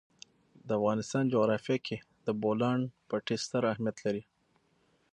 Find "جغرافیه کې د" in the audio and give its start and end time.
1.33-2.27